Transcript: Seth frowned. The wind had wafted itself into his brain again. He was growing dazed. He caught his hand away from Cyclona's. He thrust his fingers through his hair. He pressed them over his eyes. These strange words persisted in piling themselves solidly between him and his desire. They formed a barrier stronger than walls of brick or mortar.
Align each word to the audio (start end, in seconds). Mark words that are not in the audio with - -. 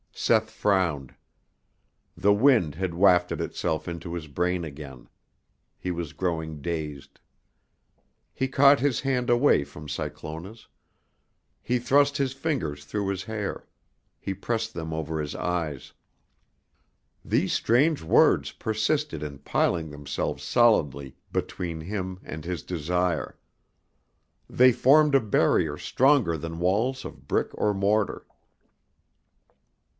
Seth 0.13 0.49
frowned. 0.51 1.15
The 2.17 2.33
wind 2.33 2.75
had 2.75 2.93
wafted 2.93 3.39
itself 3.39 3.87
into 3.87 4.13
his 4.13 4.27
brain 4.27 4.63
again. 4.63 5.07
He 5.79 5.89
was 5.89 6.13
growing 6.13 6.61
dazed. 6.61 7.19
He 8.33 8.47
caught 8.47 8.79
his 8.79 9.01
hand 9.01 9.29
away 9.29 9.63
from 9.63 9.87
Cyclona's. 9.89 10.67
He 11.61 11.79
thrust 11.79 12.17
his 12.17 12.33
fingers 12.33 12.83
through 12.85 13.07
his 13.09 13.23
hair. 13.23 13.67
He 14.19 14.33
pressed 14.33 14.73
them 14.73 14.91
over 14.91 15.19
his 15.21 15.35
eyes. 15.35 15.93
These 17.23 17.53
strange 17.53 18.01
words 18.03 18.51
persisted 18.51 19.23
in 19.23 19.39
piling 19.39 19.89
themselves 19.89 20.43
solidly 20.43 21.15
between 21.31 21.79
him 21.81 22.19
and 22.23 22.43
his 22.43 22.63
desire. 22.63 23.37
They 24.49 24.71
formed 24.71 25.15
a 25.15 25.21
barrier 25.21 25.77
stronger 25.77 26.37
than 26.37 26.59
walls 26.59 27.05
of 27.05 27.27
brick 27.27 27.47
or 27.53 27.73
mortar. 27.73 28.25